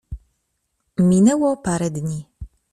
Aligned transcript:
Minęło 0.97 1.57
parę 1.57 1.91
dni. 1.91 2.25